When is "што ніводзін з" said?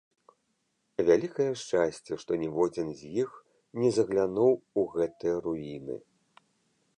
2.23-3.11